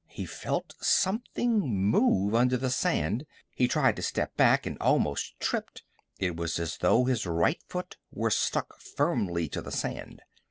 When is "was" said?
6.35-6.57